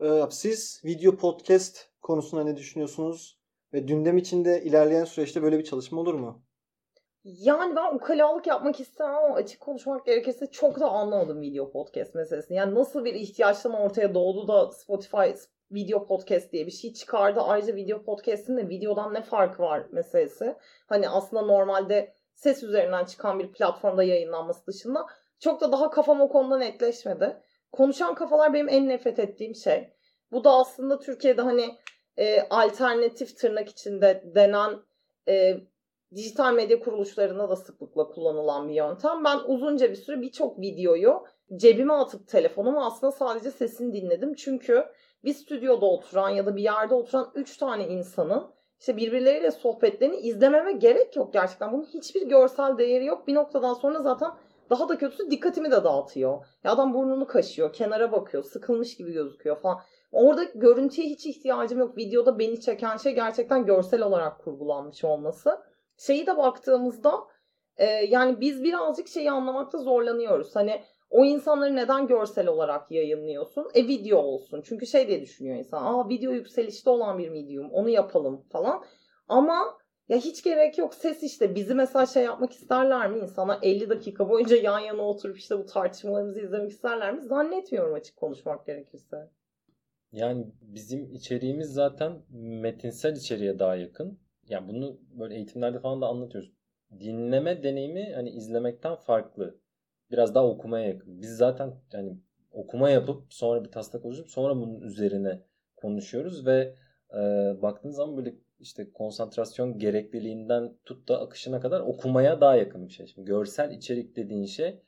[0.00, 3.40] Ee, siz video podcast konusunda ne düşünüyorsunuz?
[3.72, 6.42] Ve gündem içinde ilerleyen süreçte böyle bir çalışma olur mu?
[7.24, 12.56] Yani ben ukalalık yapmak istemem ama açık konuşmak gerekirse çok da anlamadım video podcast meselesini.
[12.56, 15.30] Yani nasıl bir ihtiyaçtan ortaya doğdu da Spotify
[15.70, 17.40] video podcast diye bir şey çıkardı.
[17.40, 20.56] Ayrıca video podcast'in de videodan ne farkı var meselesi.
[20.86, 25.06] Hani aslında normalde ses üzerinden çıkan bir platformda yayınlanması dışında
[25.40, 27.36] çok da daha kafam o konuda netleşmedi.
[27.72, 29.92] Konuşan kafalar benim en nefret ettiğim şey.
[30.32, 31.78] Bu da aslında Türkiye'de hani
[32.16, 34.78] e, alternatif tırnak içinde denen
[35.28, 35.56] e,
[36.14, 39.24] dijital medya kuruluşlarında da sıklıkla kullanılan bir yöntem.
[39.24, 41.24] Ben uzunca bir süre birçok videoyu
[41.56, 44.34] cebime atıp telefonumu aslında sadece sesini dinledim.
[44.34, 44.84] Çünkü
[45.24, 50.72] bir stüdyoda oturan ya da bir yerde oturan 3 tane insanın işte birbirleriyle sohbetlerini izlememe
[50.72, 51.72] gerek yok gerçekten.
[51.72, 53.26] Bunun hiçbir görsel değeri yok.
[53.26, 54.30] Bir noktadan sonra zaten
[54.70, 56.46] daha da kötüsü dikkatimi de dağıtıyor.
[56.64, 59.80] Ya adam burnunu kaşıyor, kenara bakıyor, sıkılmış gibi gözüküyor falan.
[60.12, 61.96] Orada görüntüye hiç ihtiyacım yok.
[61.96, 65.58] Videoda beni çeken şey gerçekten görsel olarak kurgulanmış olması.
[65.96, 67.12] Şeyi de baktığımızda
[67.76, 70.56] e, yani biz birazcık şeyi anlamakta zorlanıyoruz.
[70.56, 73.68] Hani o insanları neden görsel olarak yayınlıyorsun?
[73.74, 74.62] E video olsun.
[74.64, 75.82] Çünkü şey diye düşünüyor insan.
[75.82, 77.70] Aa video yükselişte olan bir medium.
[77.70, 78.84] Onu yapalım falan.
[79.28, 80.94] Ama ya hiç gerek yok.
[80.94, 81.54] Ses işte.
[81.54, 83.18] Bizi mesela şey yapmak isterler mi?
[83.18, 87.22] İnsanlar 50 dakika boyunca yan yana oturup işte bu tartışmalarımızı izlemek isterler mi?
[87.22, 89.30] Zannetmiyorum açık konuşmak gerekirse.
[90.12, 94.18] Yani bizim içeriğimiz zaten metinsel içeriğe daha yakın.
[94.48, 96.52] Yani bunu böyle eğitimlerde falan da anlatıyoruz.
[97.00, 99.59] Dinleme deneyimi hani izlemekten farklı.
[100.10, 101.22] Biraz daha okumaya yakın.
[101.22, 102.18] Biz zaten yani
[102.52, 105.42] okuma yapıp sonra bir taslak oluşturup sonra bunun üzerine
[105.76, 106.74] konuşuyoruz ve
[107.14, 107.18] e,
[107.62, 113.06] baktığınız zaman böyle işte konsantrasyon gerekliliğinden tut da akışına kadar okumaya daha yakın bir şey.
[113.06, 114.82] Şimdi görsel içerik dediğin şey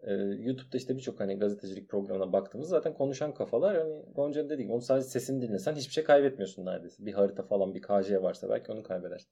[0.00, 4.72] Ee, YouTube'da işte birçok hani gazetecilik programına baktığımız zaten konuşan kafalar hani Gonca'nın dediği gibi
[4.72, 7.06] onu sadece sesini dinlesen hiçbir şey kaybetmiyorsun neredeyse.
[7.06, 9.30] Bir harita falan bir KJ varsa belki onu kaybedersin.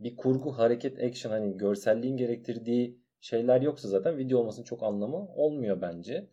[0.00, 5.80] Bir kurgu, hareket, action hani görselliğin gerektirdiği şeyler yoksa zaten video olmasının çok anlamı olmuyor
[5.80, 6.26] bence.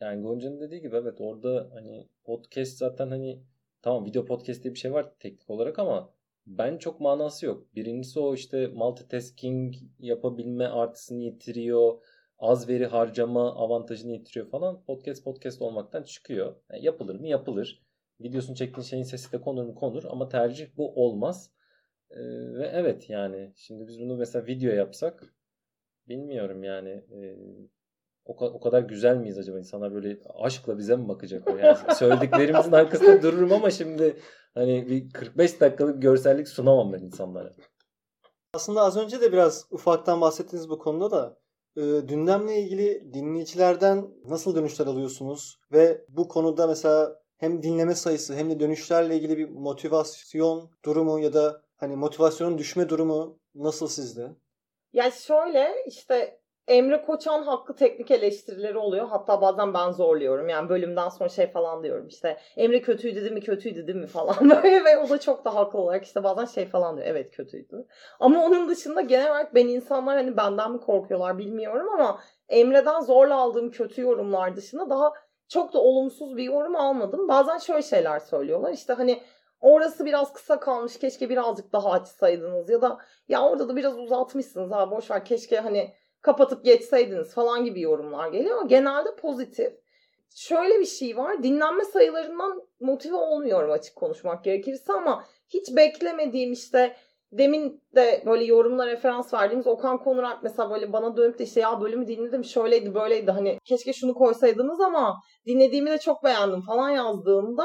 [0.00, 3.42] Yani Gonca'nın dediği gibi evet orada hani podcast zaten hani
[3.82, 6.14] tamam video podcast diye bir şey var teknik olarak ama
[6.46, 7.74] ben çok manası yok.
[7.74, 11.98] Birincisi o işte multitasking yapabilme artısını yitiriyor.
[12.38, 14.84] Az veri harcama avantajını yitiriyor falan.
[14.84, 16.56] Podcast podcast olmaktan çıkıyor.
[16.70, 17.28] Yani yapılır mı?
[17.28, 17.82] Yapılır.
[18.20, 19.74] Videosunu çektiğin şeyin sesi de konur mu?
[19.74, 20.04] Konur.
[20.08, 21.50] Ama tercih bu olmaz.
[22.10, 22.18] Ee,
[22.58, 25.34] ve evet yani şimdi biz bunu mesela video yapsak
[26.08, 27.04] bilmiyorum yani
[28.24, 29.58] o, o kadar güzel miyiz acaba?
[29.58, 31.48] İnsanlar böyle aşkla bize mi bakacak?
[31.48, 34.16] Yani söylediklerimizin arkasında dururum ama şimdi
[34.54, 37.52] hani bir 45 dakikalık görsellik sunamam ben insanlara.
[38.54, 41.38] Aslında az önce de biraz ufaktan bahsettiniz bu konuda da
[41.76, 45.60] e, dündemle ilgili dinleyicilerden nasıl dönüşler alıyorsunuz?
[45.72, 51.32] Ve bu konuda mesela hem dinleme sayısı hem de dönüşlerle ilgili bir motivasyon durumu ya
[51.32, 54.36] da hani motivasyonun düşme durumu nasıl sizde?
[54.94, 59.08] Ya şöyle işte Emre Koçan hakkı teknik eleştirileri oluyor.
[59.08, 60.48] Hatta bazen ben zorluyorum.
[60.48, 64.36] Yani bölümden sonra şey falan diyorum işte Emre kötüydü değil mi kötüydü değil mi falan
[64.50, 67.06] böyle ve o da çok da haklı olarak işte bazen şey falan diyor.
[67.08, 67.86] Evet kötüydü.
[68.20, 73.34] Ama onun dışında genel olarak ben insanlar hani benden mi korkuyorlar bilmiyorum ama Emre'den zorla
[73.36, 75.12] aldığım kötü yorumlar dışında daha
[75.48, 77.28] çok da olumsuz bir yorum almadım.
[77.28, 78.72] Bazen şöyle şeyler söylüyorlar.
[78.72, 79.20] İşte hani
[79.64, 82.98] orası biraz kısa kalmış keşke birazcık daha açsaydınız ya da
[83.28, 88.28] ya orada da biraz uzatmışsınız ha boş ver keşke hani kapatıp geçseydiniz falan gibi yorumlar
[88.28, 89.72] geliyor ama genelde pozitif.
[90.36, 91.42] Şöyle bir şey var.
[91.42, 96.96] Dinlenme sayılarından motive olmuyorum açık konuşmak gerekirse ama hiç beklemediğim işte
[97.32, 101.80] demin de böyle yorumla referans verdiğimiz Okan Konurak mesela böyle bana dönüp de işte ya
[101.80, 107.64] bölümü dinledim şöyleydi böyleydi hani keşke şunu koysaydınız ama dinlediğimi de çok beğendim falan yazdığımda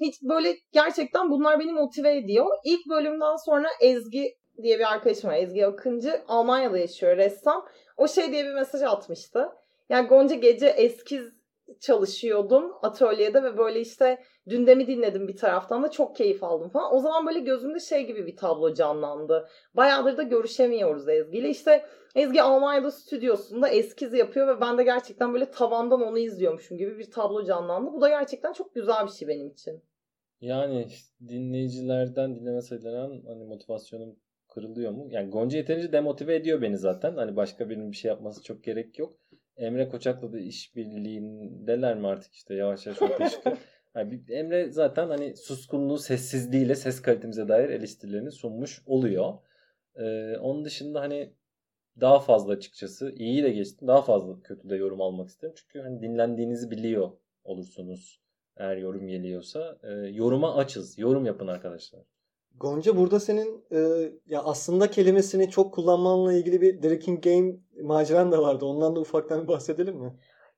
[0.00, 2.46] hiç böyle gerçekten bunlar beni motive ediyor.
[2.64, 5.36] İlk bölümden sonra Ezgi diye bir arkadaşım var.
[5.36, 6.22] Ezgi Akıncı.
[6.28, 7.66] Almanya'da yaşıyor ressam.
[7.96, 9.48] O şey diye bir mesaj atmıştı.
[9.88, 11.32] Yani Gonca gece eskiz
[11.80, 16.94] çalışıyordum atölyede ve böyle işte dündemi dinledim bir taraftan da çok keyif aldım falan.
[16.94, 19.48] O zaman böyle gözümde şey gibi bir tablo canlandı.
[19.74, 21.48] Bayağıdır da görüşemiyoruz Ezgi ile.
[21.48, 26.98] İşte Ezgi Almanya'da stüdyosunda eskiz yapıyor ve ben de gerçekten böyle tavandan onu izliyormuşum gibi
[26.98, 27.92] bir tablo canlandı.
[27.92, 29.82] Bu da gerçekten çok güzel bir şey benim için.
[30.40, 30.86] Yani
[31.28, 34.16] dinleyicilerden dinleme sayılarından hani motivasyonum
[34.48, 35.06] kırılıyor mu?
[35.10, 37.16] Yani Gonca yeterince demotive ediyor beni zaten.
[37.16, 39.18] Hani başka birinin bir şey yapması çok gerek yok.
[39.56, 43.56] Emre Koçak'la da işbirliğindeler mi artık işte yavaş yavaş ortaya çıkıyor.
[43.94, 49.34] Yani Emre zaten hani suskunluğu, sessizliğiyle ses kalitemize dair eleştirilerini sunmuş oluyor.
[49.96, 51.32] Ee, onun dışında hani
[52.00, 53.86] daha fazla açıkçası iyi de geçti.
[53.86, 55.54] Daha fazla kötü de yorum almak isterim.
[55.56, 57.10] Çünkü hani dinlendiğinizi biliyor
[57.44, 58.20] olursunuz.
[58.56, 59.78] Eğer yorum geliyorsa.
[59.82, 60.98] E, yoruma açız.
[60.98, 62.02] Yorum yapın arkadaşlar.
[62.60, 63.78] Gonca burada senin e,
[64.26, 67.52] ya aslında kelimesini çok kullanmanla ilgili bir drinking game
[67.82, 68.64] maceran da vardı.
[68.64, 70.12] Ondan da ufaktan bir bahsedelim mi?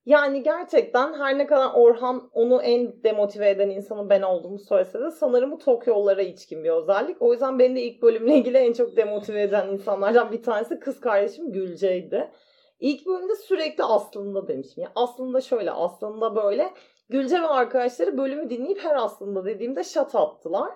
[0.07, 5.11] Yani gerçekten her ne kadar Orhan onu en demotive eden insanın ben olduğumu söylese de
[5.11, 7.23] sanırım bu tok yollara içkin bir özellik.
[7.23, 11.01] O yüzden beni de ilk bölümle ilgili en çok demotive eden insanlardan bir tanesi kız
[11.01, 12.31] kardeşim Gülce'ydi.
[12.81, 14.83] İlk bölümde sürekli aslında demişim.
[14.83, 16.71] Yani aslında şöyle aslında böyle.
[17.09, 20.73] Gülce ve arkadaşları bölümü dinleyip her aslında dediğimde şat attılar.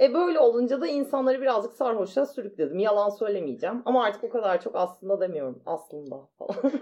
[0.00, 2.78] E böyle olunca da insanları birazcık sarhoşa sürükledim.
[2.78, 3.82] Yalan söylemeyeceğim.
[3.84, 5.62] Ama artık o kadar çok aslında demiyorum.
[5.66, 6.56] Aslında falan.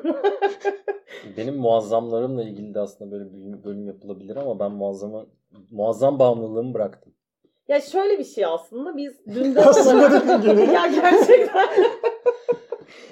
[1.36, 5.26] Benim muazzamlarımla ilgili de aslında böyle bir bölüm yapılabilir ama ben muazzama,
[5.70, 7.12] muazzam bağımlılığımı bıraktım.
[7.68, 10.72] Ya şöyle bir şey aslında biz dünden olarak...
[10.72, 11.68] ya gerçekten.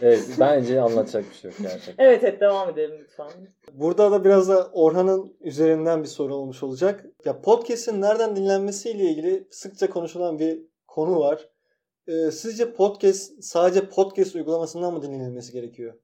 [0.05, 2.05] Evet bence anlatacak bir şey yok gerçekten.
[2.05, 3.31] Evet evet devam edelim lütfen.
[3.73, 7.05] Burada da biraz da Orhan'ın üzerinden bir soru olmuş olacak.
[7.25, 11.49] Ya podcast'in nereden dinlenmesiyle ilgili sıkça konuşulan bir konu var.
[12.09, 15.95] Ee, sizce podcast sadece podcast uygulamasından mı dinlenilmesi gerekiyor?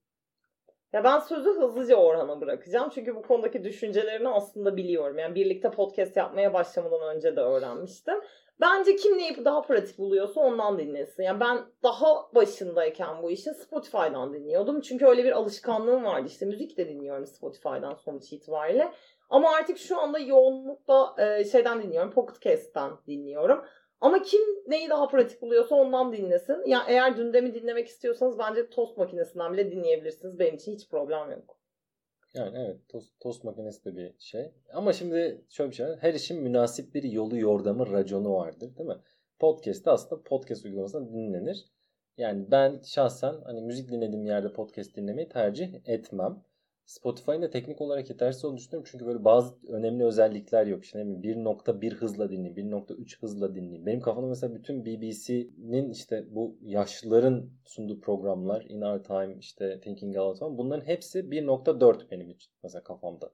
[0.93, 2.91] Ya ben sözü hızlıca Orhan'a bırakacağım.
[2.95, 5.19] Çünkü bu konudaki düşüncelerini aslında biliyorum.
[5.19, 8.15] Yani birlikte podcast yapmaya başlamadan önce de öğrenmiştim.
[8.61, 11.23] Bence kim neyi daha pratik buluyorsa ondan dinlesin.
[11.23, 14.81] Yani ben daha başındayken bu işin Spotify'dan dinliyordum.
[14.81, 16.27] Çünkü öyle bir alışkanlığım vardı.
[16.27, 18.93] İşte müzik de dinliyorum Spotify'dan sonuç itibariyle.
[19.31, 22.11] Ama artık şu anda yoğunlukla e, şeyden dinliyorum.
[22.11, 23.65] Pocket Cast'ten dinliyorum.
[24.01, 26.55] Ama kim neyi daha pratik buluyorsa ondan dinlesin.
[26.55, 30.39] Ya yani eğer dündemi dinlemek istiyorsanız bence tost makinesinden bile dinleyebilirsiniz.
[30.39, 31.60] Benim için hiç problem yok.
[32.35, 34.53] Yani evet tost, tost makinesi de bir şey.
[34.73, 35.99] Ama şimdi şöyle bir şey var.
[36.01, 38.97] Her işin münasip bir yolu, yordamı, raconu vardır değil mi?
[39.39, 41.65] Podcast aslında podcast uygulamasında dinlenir.
[42.17, 46.45] Yani ben şahsen hani müzik dinlediğim yerde podcast dinlemeyi tercih etmem.
[46.91, 48.89] Spotify'ın da teknik olarak yetersiz olduğunu düşünüyorum.
[48.93, 50.85] Çünkü böyle bazı önemli özellikler yok.
[50.85, 53.87] İşte 1.1 hızla dinleyin, 1.3 hızla dinleyin.
[53.87, 60.17] Benim kafamda mesela bütün BBC'nin işte bu yaşlıların sunduğu programlar, In Our Time, işte Thinking
[60.17, 63.33] Out falan bunların hepsi 1.4 benim için mesela kafamda.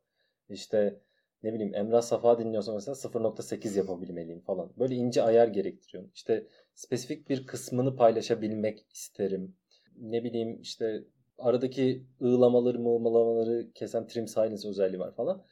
[0.49, 1.01] İşte
[1.43, 4.73] ne bileyim Emrah Safa dinliyorsa mesela 0.8 yapabilmeliyim falan.
[4.79, 6.05] Böyle ince ayar gerektiriyor.
[6.15, 9.57] İşte spesifik bir kısmını paylaşabilmek isterim.
[9.97, 11.05] Ne bileyim işte
[11.39, 15.43] aradaki ığlamaları mığlamaları kesen trim silence özelliği var falan.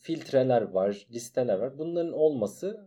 [0.00, 1.78] Filtreler var, listeler var.
[1.78, 2.86] Bunların olması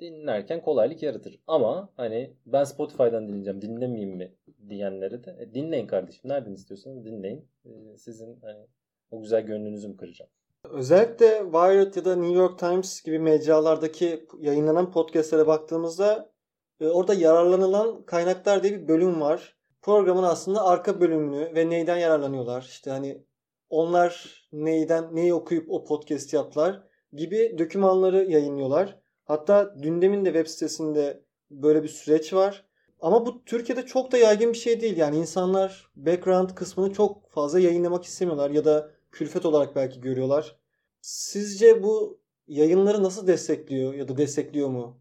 [0.00, 1.40] dinlerken kolaylık yaratır.
[1.46, 4.34] Ama hani ben Spotify'dan dinleyeceğim dinlemeyeyim mi
[4.68, 6.30] diyenlere de e, dinleyin kardeşim.
[6.30, 7.48] Nereden istiyorsanız dinleyin.
[7.64, 8.66] E, sizin hani,
[9.10, 10.30] o güzel gönlünüzü mü kıracağım?
[10.70, 16.32] Özellikle Wired ya da New York Times gibi mecralardaki yayınlanan podcastlere baktığımızda
[16.80, 19.57] e, orada yararlanılan kaynaklar diye bir bölüm var.
[19.82, 22.62] Programın aslında arka bölümünü ve neyden yararlanıyorlar.
[22.62, 23.24] İşte hani
[23.70, 28.98] onlar neyden neyi okuyup o podcast yaptılar gibi dokümanları yayınlıyorlar.
[29.24, 32.64] Hatta Dündem'in de web sitesinde böyle bir süreç var.
[33.00, 34.96] Ama bu Türkiye'de çok da yaygın bir şey değil.
[34.96, 40.56] Yani insanlar background kısmını çok fazla yayınlamak istemiyorlar ya da külfet olarak belki görüyorlar.
[41.00, 45.00] Sizce bu yayınları nasıl destekliyor ya da destekliyor mu?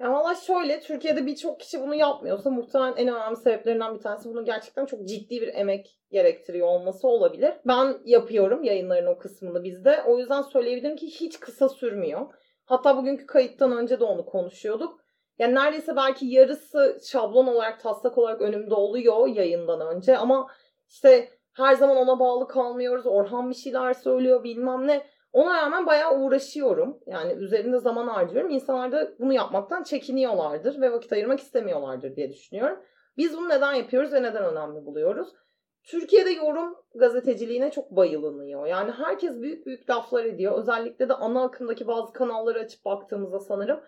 [0.00, 4.44] Ya valla şöyle Türkiye'de birçok kişi bunu yapmıyorsa muhtemelen en önemli sebeplerinden bir tanesi bunun
[4.44, 7.52] gerçekten çok ciddi bir emek gerektiriyor olması olabilir.
[7.66, 10.02] Ben yapıyorum yayınların o kısmını bizde.
[10.06, 12.26] O yüzden söyleyebilirim ki hiç kısa sürmüyor.
[12.64, 15.00] Hatta bugünkü kayıttan önce de onu konuşuyorduk.
[15.38, 20.46] Yani neredeyse belki yarısı şablon olarak taslak olarak önümde oluyor yayından önce ama
[20.88, 23.06] işte her zaman ona bağlı kalmıyoruz.
[23.06, 25.06] Orhan bir şeyler söylüyor bilmem ne.
[25.32, 27.00] Ona rağmen bayağı uğraşıyorum.
[27.06, 28.50] Yani üzerinde zaman harcıyorum.
[28.50, 32.78] İnsanlar da bunu yapmaktan çekiniyorlardır ve vakit ayırmak istemiyorlardır diye düşünüyorum.
[33.16, 35.28] Biz bunu neden yapıyoruz ve neden önemli buluyoruz?
[35.84, 38.66] Türkiye'de yorum gazeteciliğine çok bayılınıyor.
[38.66, 40.58] Yani herkes büyük büyük laflar ediyor.
[40.58, 43.80] Özellikle de ana akımdaki bazı kanalları açıp baktığımızda sanırım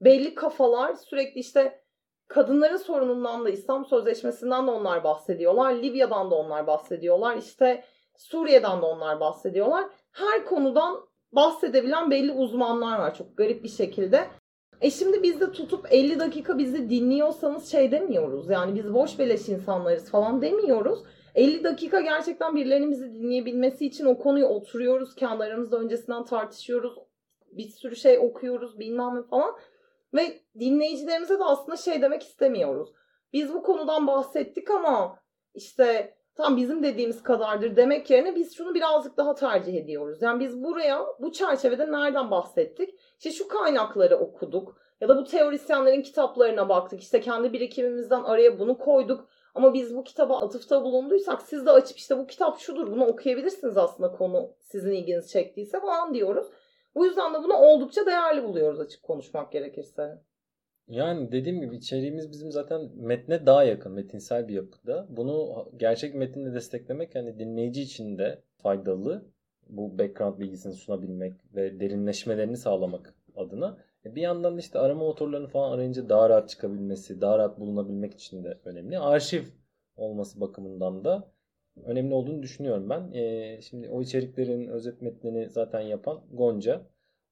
[0.00, 1.82] belli kafalar sürekli işte
[2.28, 5.74] kadınların sorunundan da İslam Sözleşmesi'nden de onlar bahsediyorlar.
[5.74, 7.36] Libya'dan da onlar bahsediyorlar.
[7.36, 7.84] İşte
[8.16, 9.84] Suriye'den de onlar bahsediyorlar.
[10.12, 11.00] Her konudan
[11.32, 14.28] bahsedebilen belli uzmanlar var çok garip bir şekilde.
[14.80, 18.50] E şimdi biz de tutup 50 dakika bizi dinliyorsanız şey demiyoruz.
[18.50, 20.98] Yani biz boş beleş insanlarız falan demiyoruz.
[21.34, 25.14] 50 dakika gerçekten birilerinin dinleyebilmesi için o konuyu oturuyoruz.
[25.14, 26.94] Kendi aramızda öncesinden tartışıyoruz.
[27.52, 29.56] Bir sürü şey okuyoruz bilmem ne falan.
[30.14, 32.92] Ve dinleyicilerimize de aslında şey demek istemiyoruz.
[33.32, 35.18] Biz bu konudan bahsettik ama
[35.54, 40.22] işte tam bizim dediğimiz kadardır demek yerine biz şunu birazcık daha tercih ediyoruz.
[40.22, 42.94] Yani biz buraya bu çerçevede nereden bahsettik?
[43.18, 47.00] İşte şu kaynakları okuduk ya da bu teorisyenlerin kitaplarına baktık.
[47.00, 49.28] İşte kendi birikimimizden araya bunu koyduk.
[49.54, 53.76] Ama biz bu kitaba atıfta bulunduysak siz de açıp işte bu kitap şudur bunu okuyabilirsiniz
[53.76, 56.46] aslında konu sizin ilginizi çektiyse falan diyoruz.
[56.94, 60.29] Bu yüzden de bunu oldukça değerli buluyoruz açık konuşmak gerekirse.
[60.90, 65.06] Yani dediğim gibi içeriğimiz bizim zaten metne daha yakın, metinsel bir yapıda.
[65.10, 69.24] Bunu gerçek metinle desteklemek yani dinleyici için de faydalı.
[69.68, 73.78] Bu background bilgisini sunabilmek ve derinleşmelerini sağlamak adına.
[74.04, 78.44] E, bir yandan işte arama motorlarını falan arayınca daha rahat çıkabilmesi, daha rahat bulunabilmek için
[78.44, 78.98] de önemli.
[78.98, 79.42] Arşiv
[79.96, 81.32] olması bakımından da
[81.84, 83.12] önemli olduğunu düşünüyorum ben.
[83.12, 86.82] E, şimdi o içeriklerin özet metnini zaten yapan Gonca.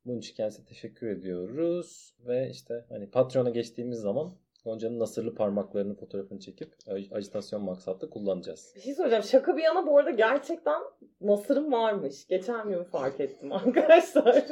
[0.08, 2.14] Bunun için kendisine teşekkür ediyoruz.
[2.26, 6.74] Ve işte hani Patreon'a geçtiğimiz zaman Gonca'nın nasırlı parmaklarının fotoğrafını çekip
[7.12, 8.72] ajitasyon maksatlı kullanacağız.
[8.76, 9.24] Bir şey söyleyeceğim.
[9.24, 10.82] Şaka bir yana bu arada gerçekten
[11.20, 12.26] nasırım varmış.
[12.26, 14.46] Geçen gün fark ettim arkadaşlar.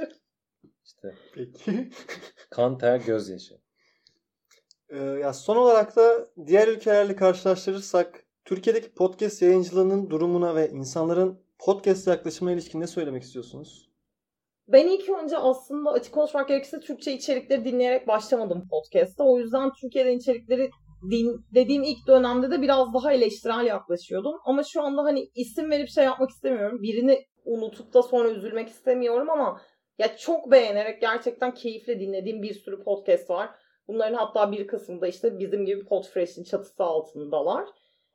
[0.85, 1.15] İşte.
[1.35, 1.91] Peki.
[2.51, 3.55] kan, ter, gözyaşı.
[4.89, 12.07] Ee, ya son olarak da diğer ülkelerle karşılaştırırsak Türkiye'deki podcast yayıncılığının durumuna ve insanların podcast
[12.07, 13.86] yaklaşımına ilişkin ne söylemek istiyorsunuz?
[14.69, 19.25] Ben ilk önce aslında açık konuşmak gerekirse Türkçe içerikleri dinleyerek başlamadım podcast'a.
[19.25, 20.71] O yüzden Türkiye'den içerikleri
[21.11, 24.35] din, dediğim ilk dönemde de biraz daha eleştirel yaklaşıyordum.
[24.45, 26.83] Ama şu anda hani isim verip şey yapmak istemiyorum.
[26.83, 29.61] Birini unutup da sonra üzülmek istemiyorum ama
[29.99, 33.51] ya çok beğenerek gerçekten keyifle dinlediğim bir sürü podcast var.
[33.89, 37.65] Bunların hatta bir kısmında işte bizim gibi Podfresh'in çatısı altındalar.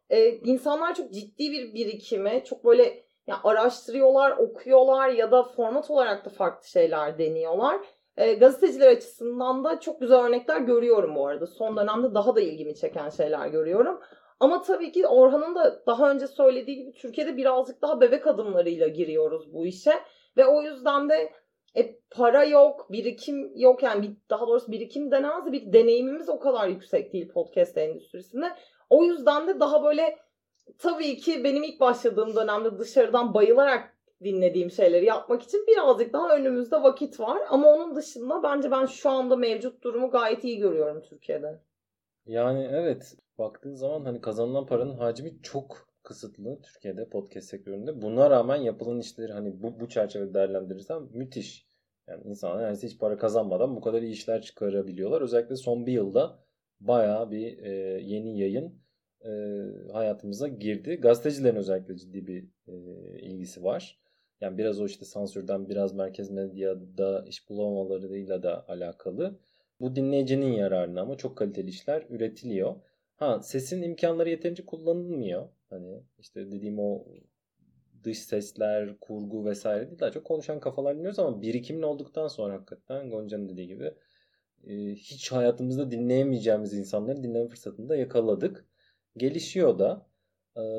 [0.09, 6.25] Ee, insanlar çok ciddi bir birikime, çok böyle ya araştırıyorlar, okuyorlar ya da format olarak
[6.25, 7.81] da farklı şeyler deniyorlar.
[8.17, 11.47] E, gazeteciler açısından da çok güzel örnekler görüyorum bu arada.
[11.47, 13.99] Son dönemde daha da ilgimi çeken şeyler görüyorum.
[14.39, 19.53] Ama tabii ki Orhan'ın da daha önce söylediği gibi Türkiye'de birazcık daha bebek adımlarıyla giriyoruz
[19.53, 19.93] bu işe.
[20.37, 21.31] Ve o yüzden de
[21.77, 26.39] e, para yok, birikim yok yani bir, daha doğrusu birikim denemez de bir deneyimimiz o
[26.39, 28.45] kadar yüksek değil podcast endüstrisinde.
[28.89, 30.17] O yüzden de daha böyle
[30.77, 36.75] tabii ki benim ilk başladığım dönemde dışarıdan bayılarak dinlediğim şeyleri yapmak için birazcık daha önümüzde
[36.75, 37.41] vakit var.
[37.49, 41.59] Ama onun dışında bence ben şu anda mevcut durumu gayet iyi görüyorum Türkiye'de.
[42.25, 48.01] Yani evet baktığın zaman hani kazanılan paranın hacmi çok kısıtlı Türkiye'de podcast sektöründe.
[48.01, 51.67] Buna rağmen yapılan işleri hani bu, bu çerçevede değerlendirirsen müthiş.
[52.07, 55.21] Yani insanlar neredeyse hiç para kazanmadan bu kadar iyi işler çıkarabiliyorlar.
[55.21, 56.39] Özellikle son bir yılda
[56.79, 57.69] bayağı bir e,
[58.01, 58.80] yeni yayın
[59.25, 59.31] e,
[59.91, 60.95] hayatımıza girdi.
[60.95, 62.73] Gazetecilerin özellikle ciddi bir e,
[63.19, 63.99] ilgisi var.
[64.41, 69.39] Yani biraz o işte sansürden biraz merkez medyada iş bulamamalarıyla da alakalı.
[69.79, 72.75] Bu dinleyicinin yararına ama çok kaliteli işler üretiliyor.
[73.15, 75.49] Ha sesin imkanları yeterince kullanılmıyor.
[75.69, 77.05] Hani işte dediğim o
[78.03, 79.99] dış sesler, kurgu vesaire değil.
[79.99, 83.93] Daha çok konuşan kafalar dinliyoruz ama birikimin olduktan sonra hakikaten Gonca'nın dediği gibi
[84.67, 88.65] e, hiç hayatımızda dinleyemeyeceğimiz insanları dinleme fırsatını da yakaladık.
[89.17, 90.05] Gelişiyor da.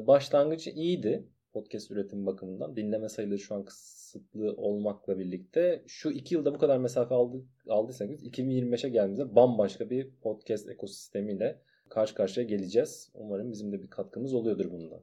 [0.07, 2.77] Başlangıcı iyiydi podcast üretim bakımından.
[2.77, 8.11] Dinleme sayıları şu an kısıtlı olmakla birlikte şu iki yılda bu kadar mesafe aldı, aldıysak
[8.11, 13.11] biz 2025'e geldiğimizde bambaşka bir podcast ekosistemiyle karşı karşıya geleceğiz.
[13.15, 15.01] Umarım bizim de bir katkımız oluyordur bunda.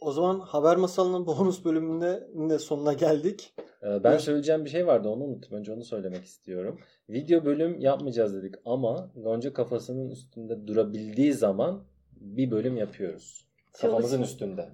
[0.00, 3.54] O zaman haber masalının bonus bölümünde de sonuna geldik.
[3.82, 5.58] Ben söyleyeceğim bir şey vardı onu unuttum.
[5.58, 6.80] Önce onu söylemek istiyorum.
[7.08, 11.84] Video bölüm yapmayacağız dedik ama Gonca kafasının üstünde durabildiği zaman
[12.20, 13.44] bir bölüm yapıyoruz.
[13.80, 14.24] Kafamızın Çalışma.
[14.24, 14.68] üstünde.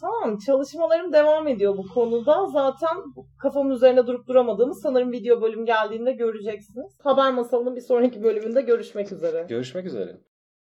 [0.00, 2.46] Tamam çalışmalarım devam ediyor bu konuda.
[2.46, 2.96] Zaten
[3.38, 6.98] kafamın üzerine durup duramadığımı sanırım video bölüm geldiğinde göreceksiniz.
[7.02, 9.46] Haber masalının bir sonraki bölümünde görüşmek üzere.
[9.48, 10.16] Görüşmek üzere.